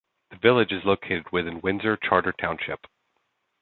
[0.31, 2.87] The village is located within Windsor Charter Township.